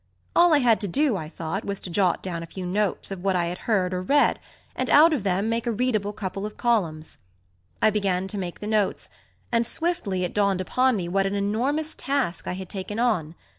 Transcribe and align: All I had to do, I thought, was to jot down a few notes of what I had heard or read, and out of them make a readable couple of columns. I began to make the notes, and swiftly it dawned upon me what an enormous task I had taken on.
All 0.35 0.51
I 0.51 0.57
had 0.57 0.81
to 0.81 0.87
do, 0.87 1.15
I 1.15 1.29
thought, 1.29 1.63
was 1.63 1.79
to 1.81 1.91
jot 1.91 2.23
down 2.23 2.41
a 2.41 2.47
few 2.47 2.65
notes 2.65 3.11
of 3.11 3.23
what 3.23 3.35
I 3.35 3.45
had 3.45 3.59
heard 3.69 3.93
or 3.93 4.01
read, 4.01 4.39
and 4.75 4.89
out 4.89 5.13
of 5.13 5.21
them 5.21 5.47
make 5.47 5.67
a 5.67 5.71
readable 5.71 6.11
couple 6.11 6.43
of 6.43 6.57
columns. 6.57 7.19
I 7.83 7.91
began 7.91 8.27
to 8.29 8.37
make 8.39 8.61
the 8.61 8.65
notes, 8.65 9.11
and 9.51 9.63
swiftly 9.63 10.23
it 10.23 10.33
dawned 10.33 10.59
upon 10.59 10.95
me 10.95 11.07
what 11.07 11.27
an 11.27 11.35
enormous 11.35 11.93
task 11.93 12.47
I 12.47 12.53
had 12.53 12.67
taken 12.67 12.97
on. 12.97 13.35